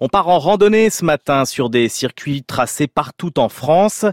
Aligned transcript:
On 0.00 0.08
part 0.08 0.28
en 0.28 0.38
randonnée 0.38 0.90
ce 0.90 1.04
matin 1.04 1.44
sur 1.44 1.70
des 1.70 1.88
circuits 1.88 2.44
tracés 2.44 2.86
partout 2.86 3.40
en 3.40 3.48
France, 3.48 4.04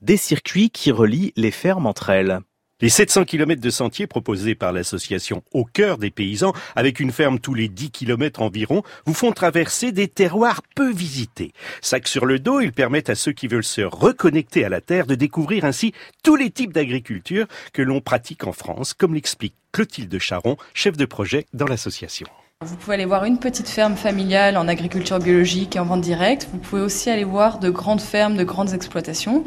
des 0.00 0.16
circuits 0.16 0.70
qui 0.70 0.90
relient 0.90 1.34
les 1.36 1.50
fermes 1.50 1.84
entre 1.86 2.08
elles. 2.08 2.40
Les 2.80 2.88
700 2.88 3.26
km 3.26 3.60
de 3.60 3.68
sentiers 3.68 4.06
proposés 4.06 4.54
par 4.54 4.72
l'association 4.72 5.42
Au 5.52 5.66
cœur 5.66 5.98
des 5.98 6.10
paysans, 6.10 6.54
avec 6.76 6.98
une 6.98 7.12
ferme 7.12 7.40
tous 7.40 7.52
les 7.52 7.68
10 7.68 7.90
km 7.90 8.40
environ, 8.40 8.82
vous 9.04 9.12
font 9.12 9.32
traverser 9.32 9.92
des 9.92 10.08
terroirs 10.08 10.62
peu 10.74 10.90
visités. 10.90 11.52
Sac 11.82 12.08
sur 12.08 12.24
le 12.24 12.38
dos, 12.38 12.60
ils 12.60 12.72
permettent 12.72 13.10
à 13.10 13.14
ceux 13.14 13.32
qui 13.32 13.46
veulent 13.46 13.64
se 13.64 13.82
reconnecter 13.82 14.64
à 14.64 14.70
la 14.70 14.80
terre 14.80 15.06
de 15.06 15.14
découvrir 15.14 15.66
ainsi 15.66 15.92
tous 16.22 16.36
les 16.36 16.50
types 16.50 16.72
d'agriculture 16.72 17.46
que 17.74 17.82
l'on 17.82 18.00
pratique 18.00 18.46
en 18.46 18.52
France, 18.52 18.94
comme 18.94 19.12
l'explique 19.12 19.54
Clotilde 19.72 20.18
Charon, 20.18 20.56
chef 20.72 20.96
de 20.96 21.04
projet 21.04 21.44
dans 21.52 21.66
l'association. 21.66 22.28
Vous 22.64 22.76
pouvez 22.76 22.94
aller 22.94 23.04
voir 23.04 23.24
une 23.24 23.38
petite 23.38 23.68
ferme 23.68 23.94
familiale 23.94 24.56
en 24.56 24.68
agriculture 24.68 25.18
biologique 25.18 25.76
et 25.76 25.80
en 25.80 25.84
vente 25.84 26.00
directe. 26.00 26.48
Vous 26.50 26.58
pouvez 26.58 26.80
aussi 26.80 27.10
aller 27.10 27.24
voir 27.24 27.58
de 27.58 27.68
grandes 27.68 28.00
fermes, 28.00 28.36
de 28.36 28.44
grandes 28.44 28.72
exploitations. 28.72 29.44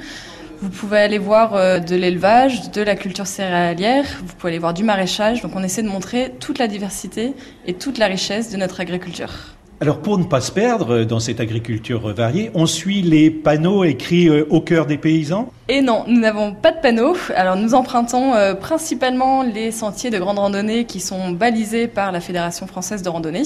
Vous 0.61 0.69
pouvez 0.69 0.99
aller 0.99 1.17
voir 1.17 1.55
euh, 1.55 1.79
de 1.79 1.95
l'élevage, 1.95 2.69
de 2.71 2.81
la 2.81 2.95
culture 2.95 3.25
céréalière, 3.25 4.05
vous 4.23 4.35
pouvez 4.35 4.51
aller 4.51 4.59
voir 4.59 4.73
du 4.75 4.83
maraîchage. 4.83 5.41
Donc 5.41 5.55
on 5.55 5.63
essaie 5.63 5.81
de 5.81 5.89
montrer 5.89 6.33
toute 6.39 6.59
la 6.59 6.67
diversité 6.67 7.33
et 7.65 7.73
toute 7.73 7.97
la 7.97 8.05
richesse 8.05 8.51
de 8.51 8.57
notre 8.57 8.81
agriculture. 8.81 9.56
Alors 9.79 9.99
pour 9.99 10.17
ne 10.17 10.23
pas 10.23 10.41
se 10.41 10.51
perdre 10.51 11.03
dans 11.03 11.19
cette 11.19 11.39
agriculture 11.39 12.11
variée, 12.11 12.49
on 12.55 12.65
suit 12.65 13.03
les 13.03 13.29
panneaux 13.29 13.83
écrits 13.83 14.27
euh, 14.27 14.47
au 14.49 14.59
cœur 14.59 14.87
des 14.87 14.97
paysans? 14.97 15.51
Et 15.69 15.81
non, 15.81 16.05
nous 16.07 16.21
n'avons 16.21 16.53
pas 16.53 16.71
de 16.71 16.79
panneaux. 16.79 17.17
Alors 17.35 17.57
nous 17.57 17.73
empruntons 17.73 18.33
euh, 18.33 18.53
principalement 18.53 19.43
les 19.43 19.71
sentiers 19.71 20.09
de 20.09 20.17
grande 20.17 20.39
randonnée 20.39 20.85
qui 20.85 21.01
sont 21.01 21.31
balisés 21.31 21.87
par 21.87 22.13
la 22.13 22.21
Fédération 22.21 22.67
française 22.67 23.01
de 23.01 23.09
randonnée. 23.09 23.43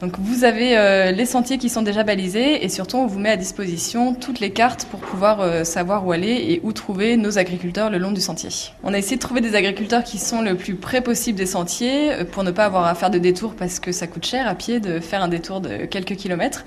Donc 0.00 0.14
vous 0.20 0.44
avez 0.44 0.78
euh, 0.78 1.10
les 1.10 1.26
sentiers 1.26 1.58
qui 1.58 1.68
sont 1.68 1.82
déjà 1.82 2.04
balisés 2.04 2.64
et 2.64 2.68
surtout 2.68 2.98
on 2.98 3.06
vous 3.06 3.18
met 3.18 3.30
à 3.30 3.36
disposition 3.36 4.14
toutes 4.14 4.38
les 4.38 4.50
cartes 4.50 4.86
pour 4.88 5.00
pouvoir 5.00 5.40
euh, 5.40 5.64
savoir 5.64 6.06
où 6.06 6.12
aller 6.12 6.46
et 6.48 6.60
où 6.62 6.72
trouver 6.72 7.16
nos 7.16 7.38
agriculteurs 7.38 7.90
le 7.90 7.98
long 7.98 8.12
du 8.12 8.20
sentier. 8.20 8.50
On 8.84 8.94
a 8.94 8.98
essayé 8.98 9.16
de 9.16 9.22
trouver 9.22 9.40
des 9.40 9.56
agriculteurs 9.56 10.04
qui 10.04 10.18
sont 10.18 10.42
le 10.42 10.54
plus 10.54 10.76
près 10.76 11.00
possible 11.00 11.36
des 11.36 11.46
sentiers 11.46 12.24
pour 12.30 12.44
ne 12.44 12.52
pas 12.52 12.66
avoir 12.66 12.86
à 12.86 12.94
faire 12.94 13.10
de 13.10 13.18
détour 13.18 13.54
parce 13.58 13.80
que 13.80 13.90
ça 13.90 14.06
coûte 14.06 14.26
cher 14.26 14.46
à 14.46 14.54
pied 14.54 14.78
de 14.78 15.00
faire 15.00 15.24
un 15.24 15.28
détour 15.28 15.60
de 15.60 15.73
quelques 15.90 16.16
kilomètres. 16.16 16.64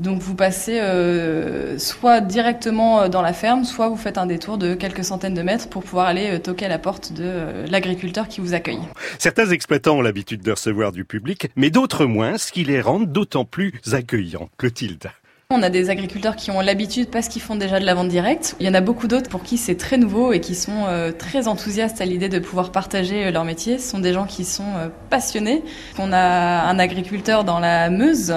Donc 0.00 0.22
vous 0.22 0.34
passez 0.34 0.80
euh, 0.80 1.78
soit 1.78 2.22
directement 2.22 3.02
euh, 3.02 3.08
dans 3.08 3.20
la 3.20 3.34
ferme, 3.34 3.64
soit 3.64 3.88
vous 3.88 3.96
faites 3.96 4.16
un 4.16 4.24
détour 4.24 4.56
de 4.56 4.74
quelques 4.74 5.04
centaines 5.04 5.34
de 5.34 5.42
mètres 5.42 5.68
pour 5.68 5.82
pouvoir 5.82 6.06
aller 6.06 6.30
euh, 6.30 6.38
toquer 6.38 6.64
à 6.64 6.68
la 6.68 6.78
porte 6.78 7.12
de 7.12 7.66
l'agriculteur 7.70 8.26
qui 8.26 8.40
vous 8.40 8.54
accueille. 8.54 8.80
Certains 9.18 9.50
exploitants 9.50 9.98
ont 9.98 10.00
l'habitude 10.00 10.40
de 10.40 10.52
recevoir 10.52 10.92
du 10.92 11.04
public, 11.04 11.50
mais 11.54 11.68
d'autres 11.68 12.06
moins, 12.06 12.38
ce 12.38 12.50
qui 12.50 12.64
les 12.64 12.80
rend 12.80 13.00
d'autant 13.00 13.44
plus 13.44 13.74
accueillants. 13.92 14.48
Clotilde. 14.56 15.10
On 15.52 15.64
a 15.64 15.68
des 15.68 15.90
agriculteurs 15.90 16.36
qui 16.36 16.52
ont 16.52 16.60
l'habitude 16.60 17.08
parce 17.08 17.26
qu'ils 17.26 17.42
font 17.42 17.56
déjà 17.56 17.80
de 17.80 17.84
la 17.84 17.94
vente 17.94 18.06
directe. 18.06 18.54
Il 18.60 18.66
y 18.66 18.68
en 18.68 18.74
a 18.74 18.80
beaucoup 18.80 19.08
d'autres 19.08 19.28
pour 19.28 19.42
qui 19.42 19.58
c'est 19.58 19.74
très 19.74 19.98
nouveau 19.98 20.32
et 20.32 20.38
qui 20.38 20.54
sont 20.54 20.84
euh, 20.86 21.10
très 21.10 21.48
enthousiastes 21.48 22.00
à 22.00 22.04
l'idée 22.04 22.28
de 22.28 22.38
pouvoir 22.38 22.70
partager 22.70 23.26
euh, 23.26 23.30
leur 23.32 23.44
métier. 23.44 23.80
Ce 23.80 23.90
sont 23.90 23.98
des 23.98 24.12
gens 24.12 24.26
qui 24.26 24.44
sont 24.44 24.76
euh, 24.76 24.86
passionnés. 25.10 25.64
On 25.98 26.12
a 26.12 26.62
un 26.68 26.78
agriculteur 26.78 27.42
dans 27.42 27.58
la 27.58 27.90
Meuse 27.90 28.32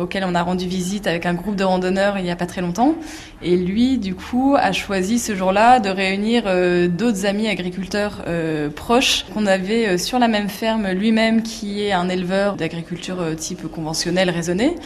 auquel 0.00 0.22
on 0.24 0.36
a 0.36 0.42
rendu 0.44 0.68
visite 0.68 1.08
avec 1.08 1.26
un 1.26 1.34
groupe 1.34 1.56
de 1.56 1.64
randonneurs 1.64 2.16
il 2.16 2.22
n'y 2.22 2.30
a 2.30 2.36
pas 2.36 2.46
très 2.46 2.60
longtemps. 2.60 2.94
Et 3.42 3.56
lui, 3.56 3.98
du 3.98 4.14
coup, 4.14 4.54
a 4.56 4.70
choisi 4.70 5.18
ce 5.18 5.34
jour-là 5.34 5.80
de 5.80 5.88
réunir 5.90 6.44
d'autres 6.88 7.26
amis 7.26 7.48
agriculteurs 7.48 8.22
proches 8.76 9.26
qu'on 9.34 9.46
avait 9.46 9.98
sur 9.98 10.20
la 10.20 10.28
même 10.28 10.48
ferme 10.48 10.92
lui-même 10.92 11.42
qui 11.42 11.82
est 11.82 11.92
un 11.92 12.08
éleveur 12.08 12.54
d'agriculture 12.54 13.34
type 13.36 13.66
conventionnel 13.66 14.30
raisonné. 14.30 14.76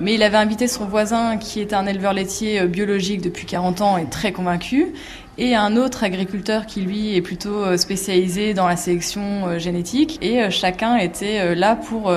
Mais 0.00 0.14
il 0.14 0.22
avait 0.22 0.38
invité 0.38 0.66
son 0.66 0.86
voisin 0.86 1.36
qui 1.36 1.60
est 1.60 1.74
un 1.74 1.86
éleveur 1.86 2.14
laitier 2.14 2.60
euh, 2.60 2.66
biologique 2.66 3.20
depuis 3.20 3.46
40 3.46 3.80
ans 3.82 3.98
et 3.98 4.06
très 4.08 4.32
convaincu 4.32 4.94
et 5.38 5.54
un 5.54 5.76
autre 5.76 6.04
agriculteur 6.04 6.66
qui 6.66 6.82
lui 6.82 7.16
est 7.16 7.22
plutôt 7.22 7.64
euh, 7.64 7.76
spécialisé 7.76 8.54
dans 8.54 8.66
la 8.66 8.76
sélection 8.76 9.48
euh, 9.48 9.58
génétique 9.58 10.18
et 10.22 10.42
euh, 10.42 10.50
chacun 10.50 10.96
était 10.96 11.54
là 11.54 11.76
pour 11.76 12.12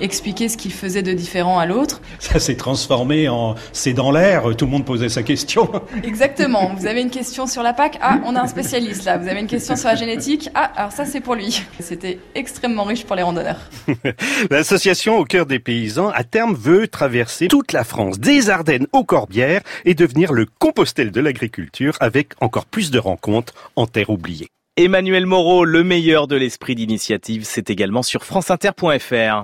expliquer 0.00 0.48
ce 0.48 0.56
qu'il 0.56 0.72
faisait 0.72 1.02
de 1.02 1.12
différent 1.12 1.58
à 1.58 1.66
l'autre. 1.66 2.00
Ça 2.18 2.38
s'est 2.38 2.56
transformé 2.56 3.28
en 3.28 3.54
c'est 3.72 3.92
dans 3.92 4.10
l'air, 4.10 4.44
tout 4.56 4.64
le 4.64 4.70
monde 4.70 4.84
posait 4.84 5.08
sa 5.08 5.22
question. 5.22 5.70
Exactement, 6.04 6.74
vous 6.74 6.86
avez 6.86 7.02
une 7.02 7.10
question 7.10 7.46
sur 7.46 7.62
la 7.62 7.72
PAC, 7.72 7.98
ah 8.00 8.18
on 8.24 8.34
a 8.36 8.42
un 8.42 8.46
spécialiste 8.46 9.04
là, 9.04 9.18
vous 9.18 9.28
avez 9.28 9.40
une 9.40 9.46
question 9.46 9.76
sur 9.76 9.88
la 9.88 9.94
génétique, 9.94 10.48
ah 10.54 10.70
alors 10.76 10.92
ça 10.92 11.04
c'est 11.04 11.20
pour 11.20 11.34
lui. 11.34 11.62
C'était 11.80 12.18
extrêmement 12.34 12.84
riche 12.84 13.04
pour 13.04 13.16
les 13.16 13.22
randonneurs. 13.22 13.60
L'association 14.50 15.18
au 15.18 15.24
cœur 15.24 15.46
des 15.46 15.58
paysans 15.58 16.10
à 16.10 16.24
terme 16.24 16.54
veut 16.54 16.88
traverser 16.88 17.48
toute 17.48 17.72
la 17.72 17.84
France, 17.84 18.18
des 18.18 18.50
Ardennes 18.50 18.86
aux 18.92 19.04
Corbières 19.04 19.62
et 19.84 19.94
devenir 19.94 20.32
le 20.32 20.46
Compostelle 20.58 21.10
de 21.10 21.20
l'agriculture 21.20 21.96
avec 22.00 22.30
encore 22.52 22.66
plus 22.66 22.90
de 22.90 22.98
rencontres 22.98 23.54
en 23.76 23.86
terre 23.86 24.10
oubliée. 24.10 24.48
Emmanuel 24.76 25.24
Moreau, 25.24 25.64
le 25.64 25.82
meilleur 25.82 26.26
de 26.26 26.36
l'esprit 26.36 26.74
d'initiative, 26.74 27.44
c'est 27.44 27.70
également 27.70 28.02
sur 28.02 28.24
franceinter.fr. 28.24 29.40